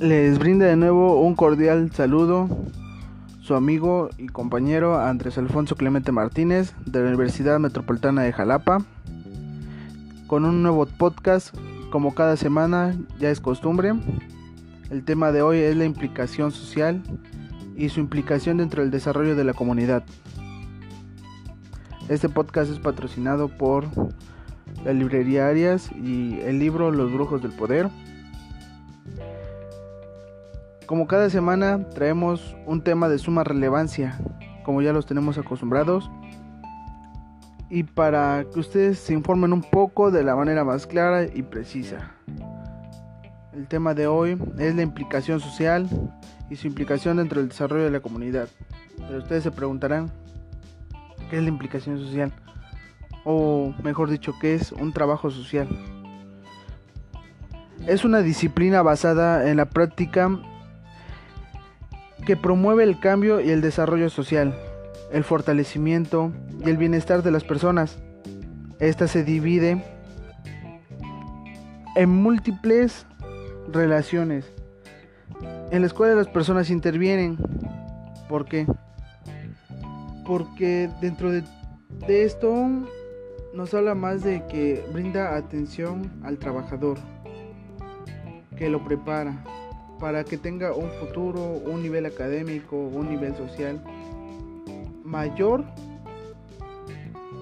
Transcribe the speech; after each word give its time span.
Les 0.00 0.40
brinda 0.40 0.66
de 0.66 0.74
nuevo 0.74 1.20
un 1.20 1.36
cordial 1.36 1.92
saludo 1.92 2.48
su 3.40 3.54
amigo 3.54 4.10
y 4.18 4.26
compañero 4.26 4.98
Andrés 4.98 5.38
Alfonso 5.38 5.76
Clemente 5.76 6.10
Martínez 6.10 6.74
de 6.84 7.00
la 7.00 7.06
Universidad 7.06 7.60
Metropolitana 7.60 8.22
de 8.22 8.32
Jalapa 8.32 8.84
con 10.26 10.44
un 10.46 10.64
nuevo 10.64 10.86
podcast 10.86 11.54
como 11.90 12.12
cada 12.12 12.36
semana 12.36 12.96
ya 13.20 13.30
es 13.30 13.40
costumbre. 13.40 13.92
El 14.90 15.04
tema 15.04 15.30
de 15.30 15.42
hoy 15.42 15.58
es 15.58 15.76
la 15.76 15.84
implicación 15.84 16.50
social 16.50 17.00
y 17.76 17.88
su 17.88 18.00
implicación 18.00 18.56
dentro 18.56 18.82
del 18.82 18.90
desarrollo 18.90 19.36
de 19.36 19.44
la 19.44 19.52
comunidad. 19.52 20.02
Este 22.08 22.28
podcast 22.28 22.68
es 22.72 22.80
patrocinado 22.80 23.46
por 23.46 23.86
la 24.84 24.92
librería 24.92 25.46
Arias 25.46 25.90
y 25.92 26.40
el 26.40 26.58
libro 26.58 26.90
Los 26.90 27.12
Brujos 27.12 27.42
del 27.42 27.52
Poder. 27.52 27.90
Como 30.86 31.06
cada 31.06 31.30
semana 31.30 31.88
traemos 31.94 32.54
un 32.66 32.82
tema 32.82 33.08
de 33.08 33.18
suma 33.18 33.42
relevancia, 33.42 34.18
como 34.64 34.82
ya 34.82 34.92
los 34.92 35.06
tenemos 35.06 35.38
acostumbrados, 35.38 36.10
y 37.70 37.84
para 37.84 38.44
que 38.52 38.60
ustedes 38.60 38.98
se 38.98 39.14
informen 39.14 39.54
un 39.54 39.62
poco 39.62 40.10
de 40.10 40.22
la 40.22 40.36
manera 40.36 40.62
más 40.62 40.86
clara 40.86 41.24
y 41.24 41.42
precisa. 41.42 42.12
El 43.54 43.66
tema 43.66 43.94
de 43.94 44.06
hoy 44.06 44.38
es 44.58 44.74
la 44.74 44.82
implicación 44.82 45.40
social 45.40 45.88
y 46.50 46.56
su 46.56 46.66
implicación 46.66 47.16
dentro 47.16 47.40
del 47.40 47.48
desarrollo 47.48 47.84
de 47.84 47.90
la 47.90 48.00
comunidad. 48.00 48.48
Pero 48.96 49.18
ustedes 49.18 49.42
se 49.42 49.50
preguntarán, 49.50 50.12
¿qué 51.30 51.38
es 51.38 51.42
la 51.42 51.48
implicación 51.48 51.98
social? 51.98 52.30
O 53.24 53.72
mejor 53.82 54.10
dicho, 54.10 54.34
¿qué 54.38 54.54
es 54.54 54.70
un 54.70 54.92
trabajo 54.92 55.30
social? 55.30 55.66
Es 57.86 58.04
una 58.04 58.20
disciplina 58.20 58.82
basada 58.82 59.48
en 59.48 59.56
la 59.56 59.70
práctica 59.70 60.30
que 62.24 62.36
promueve 62.36 62.84
el 62.84 62.98
cambio 63.00 63.40
y 63.40 63.50
el 63.50 63.60
desarrollo 63.60 64.10
social, 64.10 64.54
el 65.12 65.24
fortalecimiento 65.24 66.32
y 66.64 66.70
el 66.70 66.76
bienestar 66.76 67.22
de 67.22 67.30
las 67.30 67.44
personas. 67.44 67.98
Esta 68.80 69.08
se 69.08 69.24
divide 69.24 69.82
en 71.96 72.10
múltiples 72.10 73.06
relaciones 73.72 74.52
en 75.70 75.82
las 75.82 75.92
cuales 75.92 76.16
las 76.16 76.28
personas 76.28 76.70
intervienen. 76.70 77.38
¿Por 78.28 78.46
qué? 78.46 78.66
Porque 80.26 80.90
dentro 81.00 81.30
de, 81.30 81.42
de 82.06 82.24
esto 82.24 82.68
nos 83.52 83.74
habla 83.74 83.94
más 83.94 84.22
de 84.22 84.46
que 84.46 84.84
brinda 84.92 85.36
atención 85.36 86.10
al 86.22 86.38
trabajador, 86.38 86.98
que 88.56 88.68
lo 88.68 88.84
prepara, 88.84 89.44
para 89.98 90.24
que 90.24 90.38
tenga 90.38 90.74
un 90.74 90.90
futuro, 91.00 91.42
un 91.42 91.82
nivel 91.82 92.06
académico, 92.06 92.76
un 92.76 93.08
nivel 93.10 93.36
social 93.36 93.82
mayor 95.04 95.64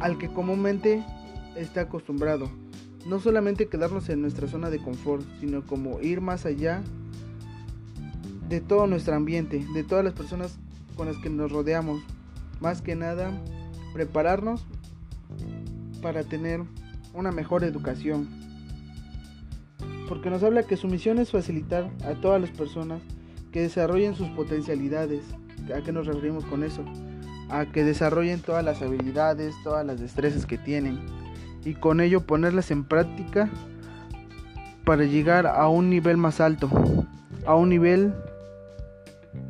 al 0.00 0.18
que 0.18 0.28
comúnmente 0.28 1.04
está 1.56 1.82
acostumbrado. 1.82 2.50
No 3.06 3.20
solamente 3.20 3.68
quedarnos 3.68 4.08
en 4.08 4.20
nuestra 4.20 4.48
zona 4.48 4.70
de 4.70 4.78
confort, 4.78 5.24
sino 5.40 5.66
como 5.66 6.00
ir 6.00 6.20
más 6.20 6.46
allá 6.46 6.82
de 8.48 8.60
todo 8.60 8.86
nuestro 8.86 9.14
ambiente, 9.14 9.64
de 9.74 9.84
todas 9.84 10.04
las 10.04 10.14
personas 10.14 10.58
con 10.96 11.06
las 11.06 11.16
que 11.18 11.30
nos 11.30 11.52
rodeamos. 11.52 12.02
Más 12.60 12.82
que 12.82 12.96
nada, 12.96 13.30
prepararnos 13.94 14.66
para 16.02 16.24
tener 16.24 16.62
una 17.14 17.30
mejor 17.30 17.64
educación, 17.64 18.28
porque 20.10 20.28
nos 20.28 20.42
habla 20.42 20.64
que 20.64 20.76
su 20.76 20.88
misión 20.88 21.20
es 21.20 21.30
facilitar 21.30 21.88
a 22.04 22.20
todas 22.20 22.40
las 22.40 22.50
personas 22.50 23.00
que 23.52 23.60
desarrollen 23.60 24.16
sus 24.16 24.26
potencialidades. 24.30 25.22
¿A 25.72 25.82
qué 25.82 25.92
nos 25.92 26.08
referimos 26.08 26.44
con 26.46 26.64
eso? 26.64 26.84
A 27.48 27.66
que 27.66 27.84
desarrollen 27.84 28.40
todas 28.40 28.64
las 28.64 28.82
habilidades, 28.82 29.54
todas 29.62 29.86
las 29.86 30.00
destrezas 30.00 30.46
que 30.46 30.58
tienen 30.58 30.98
y 31.64 31.74
con 31.74 32.00
ello 32.00 32.22
ponerlas 32.22 32.72
en 32.72 32.82
práctica 32.82 33.48
para 34.84 35.04
llegar 35.04 35.46
a 35.46 35.68
un 35.68 35.88
nivel 35.88 36.16
más 36.16 36.40
alto, 36.40 36.68
a 37.46 37.54
un 37.54 37.68
nivel 37.68 38.12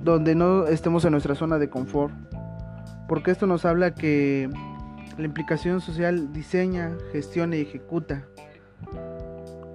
donde 0.05 0.35
no 0.35 0.67
estemos 0.67 1.07
en 1.07 1.13
nuestra 1.13 1.37
zona 1.37 1.57
de 1.57 1.71
confort. 1.71 2.13
Porque 3.09 3.31
esto 3.31 3.47
nos 3.47 3.65
habla 3.65 3.95
que 3.95 4.51
la 5.17 5.25
implicación 5.25 5.81
social 5.81 6.35
diseña, 6.35 6.99
gestiona 7.13 7.57
y 7.57 7.63
ejecuta 7.63 8.27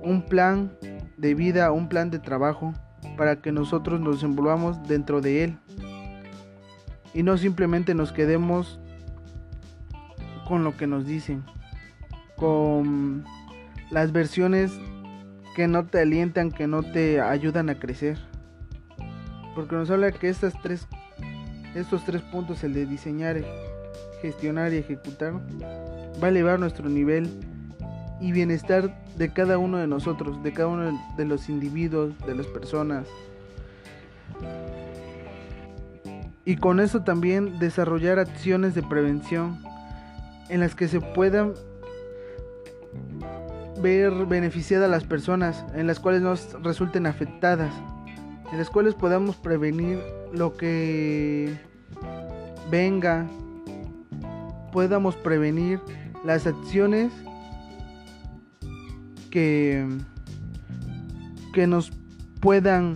un 0.06 0.22
plan 0.22 0.72
de 1.18 1.34
vida, 1.34 1.72
un 1.72 1.90
plan 1.90 2.12
de 2.12 2.20
trabajo 2.20 2.74
para 3.18 3.42
que 3.42 3.52
nosotros 3.52 4.00
nos 4.00 4.24
envolvamos 4.24 4.88
dentro 4.88 5.20
de 5.20 5.44
él 5.44 5.58
y 7.14 7.24
no 7.24 7.38
simplemente 7.38 7.96
nos 7.96 8.12
quedemos 8.12 8.80
con 10.48 10.64
lo 10.64 10.78
que 10.78 10.86
nos 10.86 11.06
dicen, 11.06 11.44
con 12.36 13.26
las 13.90 14.12
versiones 14.12 14.72
que 15.56 15.68
no 15.68 15.86
te 15.86 16.00
alientan, 16.00 16.52
que 16.52 16.68
no 16.68 16.84
te 16.84 17.22
ayudan 17.22 17.70
a 17.70 17.80
crecer. 17.80 18.20
Porque 19.56 19.76
nos 19.76 19.90
habla 19.90 20.12
que 20.12 20.28
estas 20.28 20.54
tres, 20.62 20.88
estos 21.74 22.04
tres 22.04 22.22
puntos, 22.22 22.64
el 22.66 22.74
de 22.74 22.86
diseñar, 22.86 23.42
gestionar 24.22 24.74
y 24.74 24.78
ejecutar, 24.78 25.34
va 26.22 26.28
a 26.28 26.30
elevar 26.30 26.60
nuestro 26.60 26.90
nivel 26.90 27.30
y 28.20 28.32
bienestar 28.32 28.96
de 29.18 29.34
cada 29.34 29.58
uno 29.58 29.78
de 29.78 29.88
nosotros, 29.88 30.42
de 30.44 30.54
cada 30.54 30.70
uno 30.70 31.00
de 31.18 31.26
los 31.26 31.50
individuos, 31.50 32.14
de 32.26 32.36
las 32.36 32.48
personas. 32.48 33.08
Y 36.46 36.58
con 36.58 36.80
eso 36.80 37.02
también 37.02 37.58
desarrollar 37.60 38.20
acciones 38.20 38.76
de 38.76 38.84
prevención 38.84 39.58
en 40.50 40.60
las 40.60 40.76
que 40.76 40.88
se 40.88 41.02
puedan 41.02 41.54
ver 43.82 44.12
beneficiadas 44.26 44.90
las 44.90 45.04
personas, 45.04 45.66
en 45.74 45.88
las 45.88 46.00
cuales 46.00 46.22
no 46.22 46.36
resulten 46.62 47.08
afectadas, 47.08 47.74
en 48.52 48.58
las 48.58 48.70
cuales 48.70 48.94
podamos 48.94 49.36
prevenir 49.36 50.00
lo 50.34 50.56
que 50.56 51.58
venga, 52.70 53.26
podamos 54.72 55.16
prevenir 55.16 55.80
las 56.24 56.48
acciones 56.48 57.12
que, 59.36 59.86
que 61.54 61.68
nos 61.68 61.92
puedan 62.40 62.96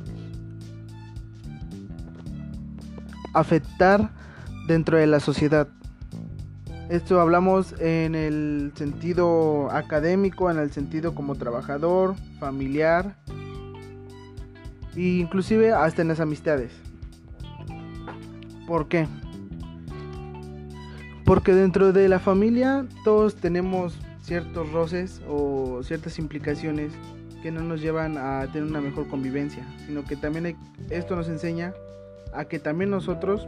afectar 3.33 4.09
dentro 4.66 4.97
de 4.97 5.05
la 5.05 5.19
sociedad. 5.19 5.67
Esto 6.88 7.19
hablamos 7.19 7.75
en 7.81 8.16
el 8.16 8.72
sentido 8.75 9.69
académico, 9.69 10.49
en 10.49 10.59
el 10.59 10.72
sentido 10.72 11.13
como 11.13 11.35
trabajador, 11.35 12.16
familiar 12.39 13.17
e 14.95 15.01
inclusive 15.01 15.73
hasta 15.73 16.03
en 16.03 16.07
las 16.07 16.22
amistades. 16.22 16.72
¿Por 18.66 18.88
qué? 18.88 19.07
Porque 21.25 21.53
dentro 21.53 21.91
de 21.91 22.07
la 22.07 22.19
familia 22.19 22.85
todos 23.03 23.35
tenemos 23.35 23.99
ciertos 24.29 24.72
roces 24.72 25.23
o 25.28 25.81
ciertas 25.81 26.19
implicaciones 26.19 26.94
que 27.41 27.51
no 27.51 27.62
nos 27.62 27.81
llevan 27.81 28.16
a 28.16 28.45
tener 28.51 28.69
una 28.69 28.79
mejor 28.79 29.07
convivencia, 29.07 29.66
sino 29.88 30.06
que 30.06 30.16
también 30.16 30.56
esto 30.91 31.16
nos 31.16 31.28
enseña 31.29 31.73
a 32.31 32.45
que 32.45 32.59
también 32.59 32.91
nosotros 32.91 33.47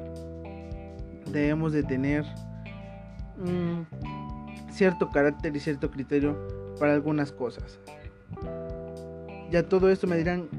debemos 1.32 1.72
de 1.72 1.84
tener 1.84 2.26
cierto 4.72 5.12
carácter 5.12 5.56
y 5.56 5.60
cierto 5.60 5.92
criterio 5.92 6.36
para 6.80 6.94
algunas 6.94 7.32
cosas. 7.32 7.80
Ya 9.52 9.62
todo 9.70 9.92
esto 9.92 10.08
me 10.08 10.18
dirán, 10.18 10.50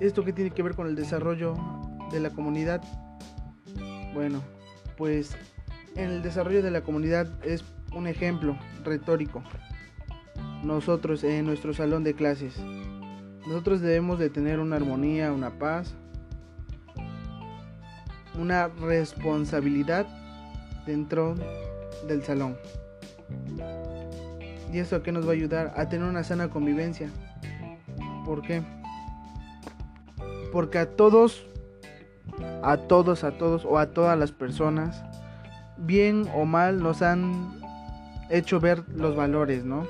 ¿esto 0.00 0.24
qué 0.24 0.32
tiene 0.32 0.50
que 0.50 0.64
ver 0.64 0.74
con 0.74 0.88
el 0.88 0.96
desarrollo 0.96 1.54
de 2.10 2.18
la 2.18 2.30
comunidad? 2.30 2.82
Bueno, 4.14 4.42
pues 4.96 5.36
en 5.94 6.10
el 6.10 6.22
desarrollo 6.22 6.60
de 6.60 6.72
la 6.72 6.80
comunidad 6.80 7.28
es 7.44 7.62
un 7.94 8.06
ejemplo 8.06 8.56
retórico. 8.84 9.42
Nosotros 10.62 11.24
en 11.24 11.46
nuestro 11.46 11.74
salón 11.74 12.04
de 12.04 12.14
clases. 12.14 12.58
Nosotros 13.46 13.80
debemos 13.80 14.18
de 14.18 14.30
tener 14.30 14.58
una 14.58 14.76
armonía, 14.76 15.32
una 15.32 15.58
paz, 15.58 15.94
una 18.38 18.68
responsabilidad 18.68 20.06
dentro 20.86 21.34
del 22.08 22.22
salón. 22.22 22.56
¿Y 24.72 24.78
eso 24.78 24.96
a 24.96 25.02
qué 25.02 25.12
nos 25.12 25.26
va 25.26 25.30
a 25.30 25.34
ayudar? 25.34 25.72
A 25.76 25.88
tener 25.88 26.08
una 26.08 26.24
sana 26.24 26.48
convivencia. 26.48 27.10
¿Por 28.24 28.42
qué? 28.42 28.62
Porque 30.50 30.78
a 30.78 30.96
todos, 30.96 31.46
a 32.62 32.76
todos, 32.76 33.24
a 33.24 33.32
todos 33.32 33.64
o 33.64 33.78
a 33.78 33.92
todas 33.92 34.18
las 34.18 34.32
personas, 34.32 35.04
bien 35.76 36.28
o 36.34 36.44
mal, 36.44 36.82
nos 36.82 37.02
han 37.02 37.63
hecho 38.34 38.60
ver 38.60 38.82
los 38.94 39.16
valores, 39.16 39.64
¿no? 39.64 39.86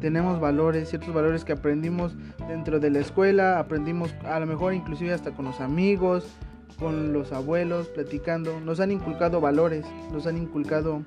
tenemos 0.00 0.40
valores, 0.40 0.88
ciertos 0.88 1.14
valores 1.14 1.44
que 1.44 1.52
aprendimos 1.52 2.12
dentro 2.48 2.80
de 2.80 2.90
la 2.90 3.00
escuela, 3.00 3.58
aprendimos 3.58 4.14
a 4.24 4.38
lo 4.40 4.46
mejor 4.46 4.74
inclusive 4.74 5.12
hasta 5.12 5.32
con 5.32 5.44
los 5.44 5.60
amigos, 5.60 6.26
con 6.78 7.12
los 7.12 7.32
abuelos, 7.32 7.88
platicando, 7.88 8.60
nos 8.60 8.80
han 8.80 8.90
inculcado 8.90 9.40
valores, 9.40 9.84
nos 10.12 10.26
han 10.26 10.36
inculcado 10.36 11.04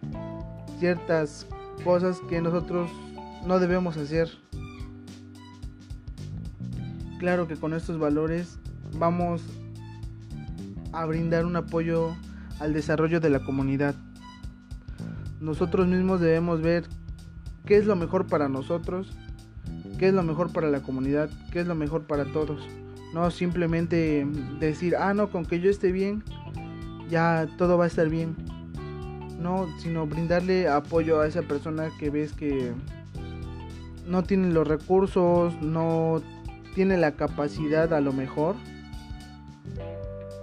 ciertas 0.80 1.46
cosas 1.84 2.20
que 2.30 2.42
nosotros 2.42 2.90
no 3.46 3.60
debemos 3.60 3.98
hacer. 3.98 4.30
Claro 7.20 7.48
que 7.48 7.56
con 7.56 7.74
estos 7.74 8.00
valores 8.00 8.60
vamos 8.98 9.42
a 10.94 11.06
brindar 11.06 11.46
un 11.46 11.56
apoyo 11.56 12.16
al 12.60 12.74
desarrollo 12.74 13.20
de 13.20 13.30
la 13.30 13.44
comunidad. 13.44 13.96
Nosotros 15.40 15.88
mismos 15.88 16.20
debemos 16.20 16.62
ver 16.62 16.86
qué 17.66 17.78
es 17.78 17.86
lo 17.86 17.96
mejor 17.96 18.26
para 18.28 18.50
nosotros, 18.50 19.12
qué 20.00 20.08
es 20.08 20.14
lo 20.14 20.24
mejor 20.24 20.52
para 20.52 20.70
la 20.70 20.82
comunidad, 20.82 21.30
qué 21.52 21.60
es 21.60 21.68
lo 21.68 21.76
mejor 21.76 22.04
para 22.04 22.26
todos. 22.26 22.68
No 23.14 23.30
simplemente 23.32 24.28
decir, 24.60 24.96
ah, 24.96 25.14
no, 25.14 25.30
con 25.30 25.46
que 25.46 25.60
yo 25.60 25.70
esté 25.70 25.92
bien, 25.92 26.24
ya 27.10 27.48
todo 27.58 27.78
va 27.78 27.86
a 27.86 27.88
estar 27.88 28.10
bien. 28.10 28.36
No, 29.40 29.68
sino 29.80 30.08
brindarle 30.08 30.68
apoyo 30.68 31.22
a 31.22 31.28
esa 31.28 31.44
persona 31.44 31.90
que 32.00 32.10
ves 32.10 32.34
que 32.34 32.74
no 34.08 34.24
tiene 34.24 34.50
los 34.50 34.68
recursos, 34.68 35.54
no 35.62 36.22
tiene 36.74 36.98
la 36.98 37.12
capacidad 37.12 37.94
a 37.94 38.02
lo 38.02 38.14
mejor 38.14 38.56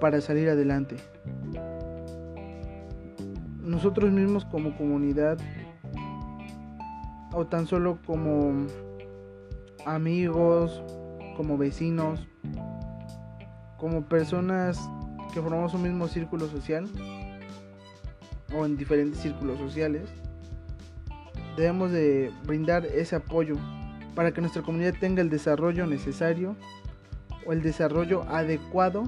para 0.00 0.20
salir 0.20 0.48
adelante. 0.48 0.96
Nosotros 3.64 4.12
mismos 4.12 4.44
como 4.44 4.76
comunidad 4.76 5.38
o 7.32 7.46
tan 7.46 7.66
solo 7.66 7.98
como 8.06 8.66
amigos, 9.86 10.82
como 11.34 11.56
vecinos, 11.56 12.28
como 13.78 14.04
personas 14.04 14.78
que 15.32 15.40
formamos 15.40 15.72
un 15.72 15.82
mismo 15.82 16.08
círculo 16.08 16.46
social 16.46 16.86
o 18.54 18.66
en 18.66 18.76
diferentes 18.76 19.20
círculos 19.20 19.58
sociales, 19.58 20.10
debemos 21.56 21.90
de 21.90 22.30
brindar 22.44 22.84
ese 22.84 23.16
apoyo 23.16 23.54
para 24.14 24.32
que 24.32 24.42
nuestra 24.42 24.60
comunidad 24.60 24.92
tenga 25.00 25.22
el 25.22 25.30
desarrollo 25.30 25.86
necesario 25.86 26.54
o 27.46 27.52
el 27.54 27.62
desarrollo 27.62 28.24
adecuado 28.24 29.04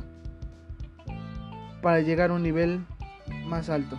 para 1.82 2.00
llegar 2.00 2.30
a 2.30 2.34
un 2.34 2.42
nivel 2.42 2.80
más 3.46 3.68
alto. 3.68 3.98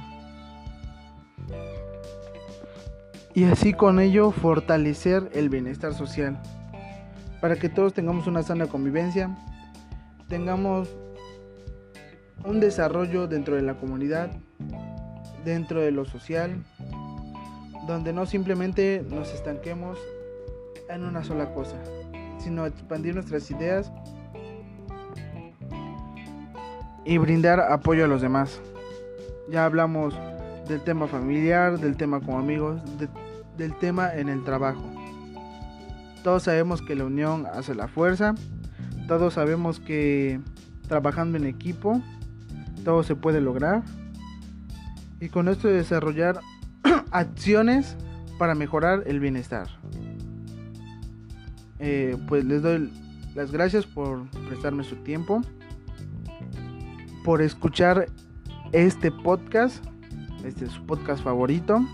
Y 3.38 3.44
así 3.44 3.72
con 3.72 4.00
ello 4.00 4.32
fortalecer 4.32 5.30
el 5.32 5.50
bienestar 5.50 5.94
social, 5.94 6.42
para 7.40 7.56
que 7.56 7.70
todos 7.70 7.94
tengamos 7.94 8.26
una 8.26 8.42
sana 8.42 8.66
convivencia, 8.66 9.38
tengamos 10.28 10.90
un 12.44 12.60
desarrollo 12.60 13.28
dentro 13.28 13.56
de 13.56 13.62
la 13.62 13.76
comunidad, 13.76 14.32
dentro 15.46 15.82
de 15.82 15.92
lo 15.92 16.04
social, 16.06 16.66
donde 17.86 18.12
no 18.12 18.26
simplemente 18.26 19.06
nos 19.08 19.32
estanquemos 19.32 20.00
en 20.90 21.04
una 21.04 21.24
sola 21.24 21.54
cosa, 21.54 21.78
sino 22.40 22.66
expandir 22.66 23.14
nuestras 23.14 23.52
ideas 23.52 23.92
y 27.06 27.20
brindar 27.20 27.60
apoyo 27.60 28.04
a 28.04 28.08
los 28.08 28.24
demás. 28.24 28.60
Ya 29.48 29.64
hablamos 29.64 30.16
del 30.68 30.82
tema 30.82 31.06
familiar, 31.06 31.78
del 31.78 31.98
tema 31.98 32.20
como 32.20 32.40
amigos, 32.40 32.82
del 33.58 33.76
tema 33.78 34.14
en 34.14 34.30
el 34.30 34.44
trabajo. 34.44 34.84
Todos 36.24 36.44
sabemos 36.44 36.82
que 36.82 36.96
la 36.96 37.06
unión 37.06 37.46
hace 37.54 37.76
la 37.76 37.88
fuerza, 37.88 38.36
todos 39.08 39.34
sabemos 39.36 39.80
que 39.80 40.40
trabajando 40.88 41.38
en 41.38 41.46
equipo 41.46 42.02
todo 42.88 43.04
se 43.04 43.18
puede 43.18 43.42
lograr 43.42 43.84
y 45.20 45.28
con 45.28 45.50
esto 45.50 45.68
desarrollar 45.68 46.40
acciones 47.12 47.98
para 48.40 48.56
mejorar 48.56 49.04
el 49.08 49.20
bienestar. 49.20 49.68
Eh, 51.80 52.16
pues 52.30 52.46
les 52.46 52.62
doy 52.62 52.90
las 53.36 53.52
gracias 53.52 53.86
por 53.86 54.30
prestarme 54.48 54.86
su 54.86 54.96
tiempo, 54.98 55.42
por 57.26 57.42
escuchar 57.42 58.08
este 58.72 59.12
podcast, 59.12 59.84
este 60.46 60.64
es 60.64 60.72
su 60.72 60.86
podcast 60.86 61.22
favorito. 61.22 61.86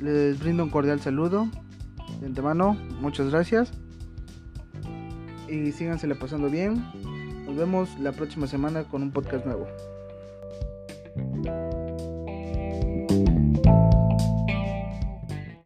Les 0.00 0.38
brindo 0.38 0.62
un 0.62 0.70
cordial 0.70 1.00
saludo 1.00 1.48
de 2.20 2.26
antemano, 2.26 2.74
muchas 3.00 3.30
gracias 3.30 3.70
y 5.48 5.72
sígansele 5.72 6.14
pasando 6.14 6.50
bien. 6.50 6.84
Nos 7.46 7.56
vemos 7.56 7.98
la 8.00 8.12
próxima 8.12 8.46
semana 8.46 8.84
con 8.84 9.02
un 9.02 9.12
podcast 9.12 9.46
nuevo. 9.46 9.66